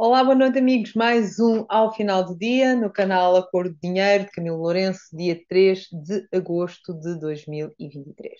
[0.00, 0.94] Olá, boa noite, amigos.
[0.94, 5.42] Mais um ao final do dia no canal Acordo de Dinheiro de Camilo Lourenço, dia
[5.48, 8.32] 3 de agosto de 2023.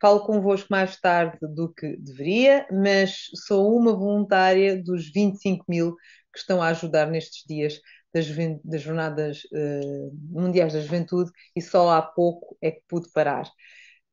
[0.00, 5.94] Falo convosco mais tarde do que deveria, mas sou uma voluntária dos 25 mil
[6.32, 7.78] que estão a ajudar nestes dias
[8.14, 8.26] das,
[8.64, 13.46] das Jornadas uh, Mundiais da Juventude e só há pouco é que pude parar.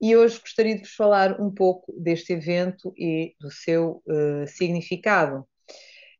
[0.01, 5.47] E hoje gostaria de vos falar um pouco deste evento e do seu uh, significado.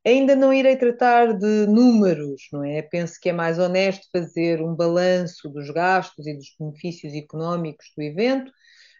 [0.05, 2.81] Ainda não irei tratar de números, não é?
[2.81, 8.01] Penso que é mais honesto fazer um balanço dos gastos e dos benefícios económicos do
[8.01, 8.51] evento,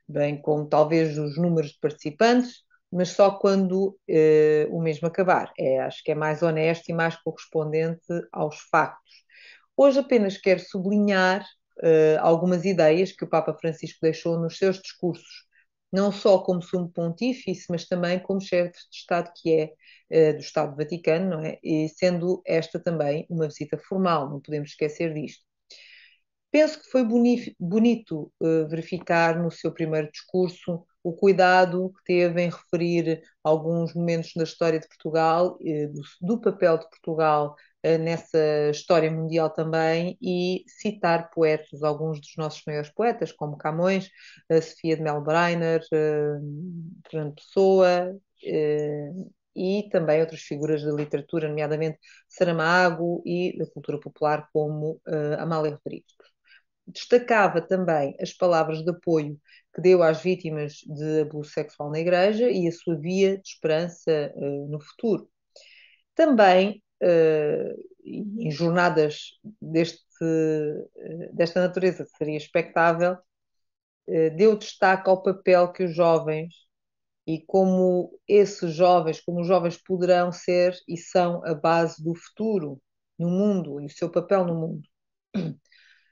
[0.07, 5.51] bem como talvez dos números de participantes, mas só quando eh, o mesmo acabar.
[5.59, 9.13] É, acho que é mais honesto e mais correspondente aos factos.
[9.77, 11.45] Hoje apenas quero sublinhar
[11.83, 15.45] eh, algumas ideias que o Papa Francisco deixou nos seus discursos
[15.91, 19.73] não só como sumo pontífice, mas também como chefe de Estado que
[20.09, 21.59] é uh, do Estado Vaticano, não é?
[21.63, 25.43] E sendo esta também uma visita formal, não podemos esquecer disto.
[26.51, 27.03] Penso que foi
[27.59, 34.31] bonito uh, verificar no seu primeiro discurso o cuidado que teve em referir alguns momentos
[34.35, 40.63] da história de Portugal, uh, do, papel de Portugal eh, nessa história mundial também e
[40.67, 44.09] citar poetas, alguns dos nossos maiores poetas, como Camões,
[44.49, 46.39] a Sofia de Melbreiner, eh,
[47.09, 49.09] Fernando Pessoa eh,
[49.55, 55.01] e também outras figuras da literatura, nomeadamente Saramago e da cultura popular, como
[55.39, 56.15] Amália Rodrigues.
[56.93, 59.39] Destacava também as palavras de apoio
[59.73, 64.33] que deu às vítimas de abuso sexual na Igreja e a sua via de esperança
[64.67, 65.29] no futuro.
[66.13, 69.31] Também uh, em jornadas
[69.61, 70.03] deste,
[71.33, 73.13] desta natureza seria expectável,
[74.07, 76.53] uh, deu destaque ao papel que os jovens
[77.25, 82.81] e como esses jovens, como os jovens poderão ser e são a base do futuro
[83.17, 84.89] no mundo e o seu papel no mundo.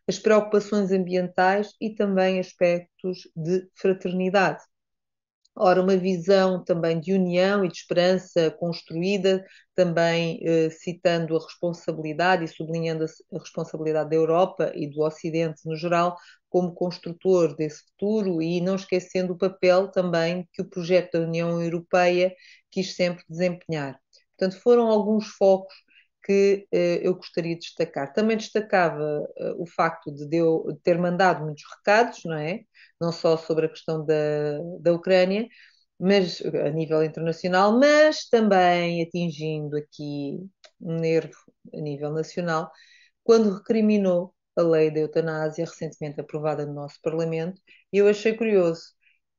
[0.10, 4.64] As preocupações ambientais e também aspectos de fraternidade.
[5.56, 9.46] Ora, uma visão também de união e de esperança construída,
[9.76, 15.62] também eh, citando a responsabilidade e sublinhando a, a responsabilidade da Europa e do Ocidente
[15.64, 16.18] no geral
[16.50, 21.62] como construtor desse futuro e não esquecendo o papel também que o projeto da União
[21.62, 22.34] Europeia
[22.72, 24.00] quis sempre desempenhar.
[24.36, 25.76] Portanto, foram alguns focos
[26.30, 28.14] que eh, eu gostaria de destacar.
[28.14, 29.02] Também destacava
[29.38, 32.62] eh, o facto de, eu ter mandado muitos recados, não é?
[33.02, 34.16] Não só sobre a questão da,
[34.80, 35.48] da Ucrânia,
[36.00, 40.40] mas a nível internacional, mas também atingindo aqui
[40.80, 41.34] um nervo
[41.74, 42.72] a nível nacional,
[43.24, 47.62] quando recriminou a lei da eutanásia recentemente aprovada no nosso Parlamento.
[47.92, 48.82] E eu achei curioso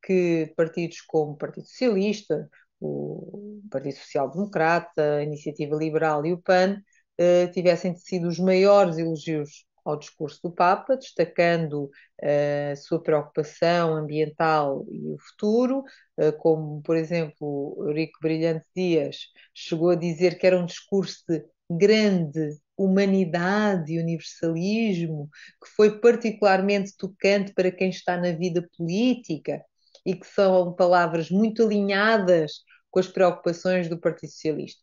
[0.02, 2.48] que partidos como o Partido Socialista,
[2.80, 6.82] o Partido Social Democrata, a Iniciativa Liberal e o PAN
[7.18, 13.94] eh, tivessem sido os maiores elogios ao discurso do Papa, destacando eh, a sua preocupação
[13.94, 15.82] ambiental e o futuro,
[16.18, 19.18] eh, como, por exemplo, Eurico Brilhante Dias
[19.54, 25.28] chegou a dizer que era um discurso de grande humanidade e universalismo,
[25.62, 29.62] que foi particularmente tocante para quem está na vida política
[30.04, 34.82] e que são palavras muito alinhadas com as preocupações do Partido Socialista.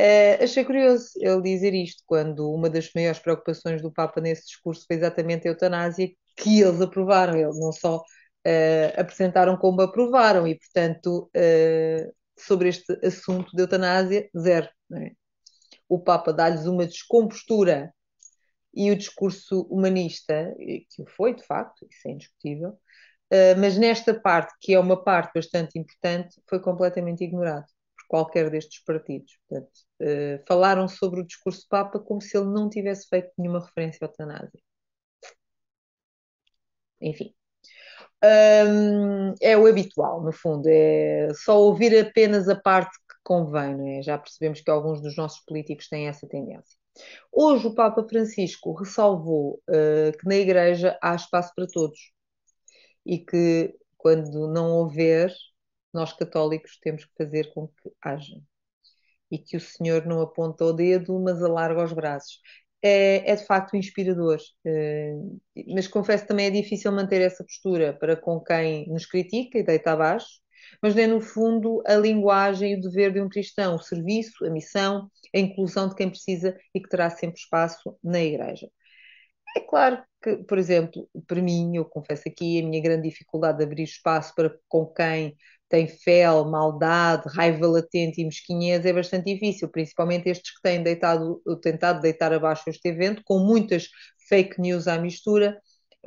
[0.00, 4.84] Uh, achei curioso ele dizer isto, quando uma das maiores preocupações do Papa nesse discurso
[4.86, 10.58] foi exatamente a eutanásia, que eles aprovaram, eles não só uh, apresentaram como aprovaram, e
[10.58, 14.68] portanto, uh, sobre este assunto de eutanásia, zero.
[14.94, 15.12] É?
[15.88, 17.92] O Papa dá-lhes uma descompostura
[18.74, 22.78] e o discurso humanista, que o foi de facto, isso é indiscutível,
[23.32, 27.64] Uh, mas nesta parte, que é uma parte bastante importante, foi completamente ignorado
[27.96, 29.38] por qualquer destes partidos.
[29.48, 29.70] Portanto,
[30.02, 34.06] uh, falaram sobre o discurso Papa como se ele não tivesse feito nenhuma referência à
[34.06, 34.60] eutanásia.
[37.00, 37.34] Enfim.
[38.24, 43.88] Um, é o habitual, no fundo, é só ouvir apenas a parte que convém, não
[43.88, 44.02] é?
[44.02, 46.76] Já percebemos que alguns dos nossos políticos têm essa tendência.
[47.32, 51.98] Hoje o Papa Francisco ressalvou uh, que na Igreja há espaço para todos
[53.04, 55.32] e que, quando não houver,
[55.92, 58.36] nós católicos temos que fazer com que haja.
[59.30, 62.40] E que o Senhor não aponta o dedo, mas alarga os braços.
[62.82, 65.12] É, é de facto inspirador, é,
[65.68, 69.92] mas confesso também é difícil manter essa postura para com quem nos critica e deita
[69.92, 70.26] abaixo,
[70.82, 74.50] mas é no fundo a linguagem e o dever de um cristão, o serviço, a
[74.50, 78.68] missão, a inclusão de quem precisa e que terá sempre espaço na Igreja.
[79.56, 83.64] É claro que, por exemplo, para mim, eu confesso aqui, a minha grande dificuldade de
[83.64, 85.36] abrir espaço para com quem
[85.68, 91.40] tem fel, maldade, raiva latente e mesquinhez, é bastante difícil, principalmente estes que têm deitado,
[91.62, 93.88] tentado deitar abaixo este evento, com muitas
[94.28, 95.58] fake news à mistura,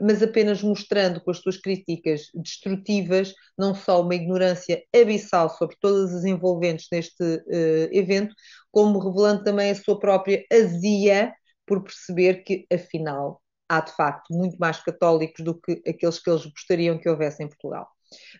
[0.02, 6.14] mas apenas mostrando com as suas críticas destrutivas não só uma ignorância abissal sobre todas
[6.14, 8.36] as envolventes neste uh, evento,
[8.72, 11.34] como revelando também a sua própria azia
[11.66, 16.46] por perceber que, afinal, há de facto muito mais católicos do que aqueles que eles
[16.46, 17.88] gostariam que houvesse em Portugal.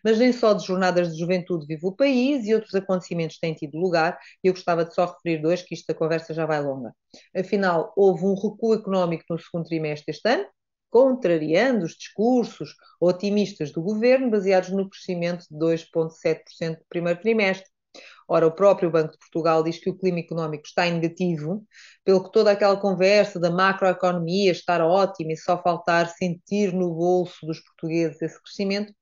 [0.04, 3.78] Mas nem só de jornadas de juventude vive o país e outros acontecimentos têm tido
[3.78, 6.94] lugar, e eu gostava de só referir dois, que isto da conversa já vai longa.
[7.36, 10.46] Afinal, houve um recuo económico no segundo trimestre deste ano,
[10.90, 17.70] contrariando os discursos otimistas do governo, baseados no crescimento de 2,7% do primeiro trimestre.
[18.28, 21.66] Ora, o próprio Banco de Portugal diz que o clima económico está em negativo,
[22.04, 27.46] pelo que toda aquela conversa da macroeconomia estar ótima e só faltar sentir no bolso
[27.46, 28.94] dos portugueses esse crescimento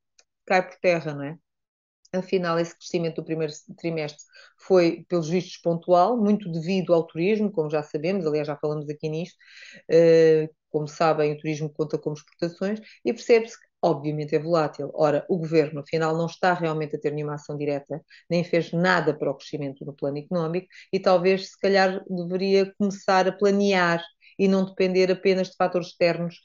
[0.45, 1.37] cai por terra, não é?
[2.13, 4.23] Afinal, esse crescimento do primeiro trimestre
[4.59, 9.09] foi, pelos vistos, pontual, muito devido ao turismo, como já sabemos, aliás, já falamos aqui
[9.09, 9.35] nisto.
[9.89, 14.89] Uh, como sabem, o turismo conta como exportações e percebe-se que, obviamente, é volátil.
[14.93, 19.13] Ora, o governo, afinal, não está realmente a ter nenhuma ação direta, nem fez nada
[19.13, 24.01] para o crescimento no plano económico e talvez, se calhar, deveria começar a planear
[24.39, 26.39] e não depender apenas de fatores externos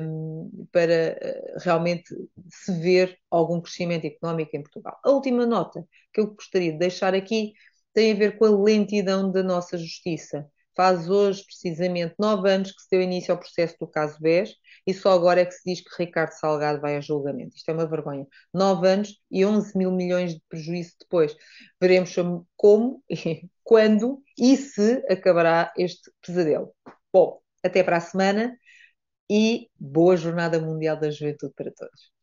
[0.00, 2.12] um, para eh, realmente
[2.50, 4.98] se ver algum crescimento económico em Portugal.
[5.04, 7.52] A última nota que eu gostaria de deixar aqui
[7.92, 10.48] tem a ver com a lentidão da nossa justiça.
[10.76, 14.54] Faz hoje, precisamente, nove anos que se deu início ao processo do caso BES
[14.86, 17.56] e só agora é que se diz que Ricardo Salgado vai a julgamento.
[17.56, 18.26] Isto é uma vergonha.
[18.52, 21.34] Nove anos e 11 mil milhões de prejuízo depois.
[21.80, 22.14] Veremos
[22.56, 23.02] como,
[23.62, 26.74] quando e se acabará este pesadelo.
[27.12, 28.58] Bom, até para a semana
[29.30, 32.13] e boa Jornada Mundial da Juventude para todos.